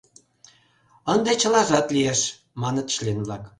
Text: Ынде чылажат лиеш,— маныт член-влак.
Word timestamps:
Ынде 1.13 1.31
чылажат 1.41 1.87
лиеш,— 1.95 2.21
маныт 2.61 2.87
член-влак. 2.93 3.43